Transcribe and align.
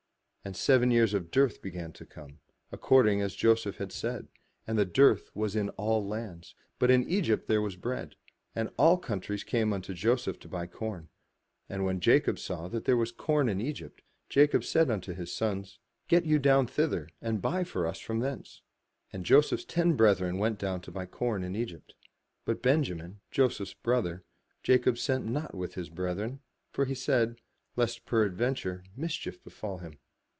And 0.43 0.57
seven 0.57 0.89
years 0.89 1.13
of 1.13 1.29
dearth 1.29 1.61
began 1.61 1.91
to 1.91 2.03
come, 2.03 2.39
according 2.71 3.21
as 3.21 3.35
Joseph 3.35 3.77
had 3.77 3.91
said: 3.91 4.27
and 4.65 4.75
the 4.75 4.85
dearth 4.87 5.29
was 5.35 5.55
in 5.55 5.69
all 5.77 6.03
lands; 6.03 6.55
but 6.79 6.89
in 6.89 7.07
Egypt 7.07 7.47
there 7.47 7.61
was 7.61 7.75
bread. 7.75 8.15
And 8.55 8.71
all 8.75 8.97
countries 8.97 9.43
came 9.43 9.71
unto 9.71 9.93
Joseph 9.93 10.37
for 10.37 10.41
to 10.41 10.47
buy 10.47 10.65
corn. 10.65 11.09
And 11.69 11.85
when 11.85 11.99
Jacob 11.99 12.39
saw 12.39 12.67
that 12.69 12.85
there 12.85 12.97
was 12.97 13.11
corn 13.11 13.49
in 13.49 13.61
Egypt, 13.61 14.01
Jacob 14.29 14.63
said 14.63 14.89
unto 14.89 15.13
his 15.13 15.31
sons: 15.31 15.77
''Get 16.09 16.25
you 16.25 16.39
down 16.39 16.65
thither, 16.65 17.07
and 17.21 17.39
buy 17.39 17.63
for 17.63 17.85
us 17.85 17.99
from 17.99 18.17
thence." 18.17 18.63
And 19.13 19.23
Joseph's 19.23 19.63
ten 19.63 19.93
brethren 19.95 20.39
went 20.39 20.57
down 20.57 20.81
to 20.81 20.91
buy 20.91 21.05
corn 21.05 21.43
in 21.43 21.55
Egypt. 21.55 21.93
But 22.45 22.63
Benjamin, 22.63 23.19
Joseph's 23.29 23.75
brother, 23.75 24.23
Jacob 24.63 24.97
sent 24.97 25.23
not 25.27 25.53
with 25.53 25.75
his 25.75 25.91
brethren; 25.91 26.39
for 26.71 26.85
he 26.85 26.95
said, 26.95 27.35
''Lest 27.77 28.07
perad 28.07 28.33
venture, 28.33 28.81
mischief 28.97 29.37
befall 29.43 29.77
him." 29.77 29.99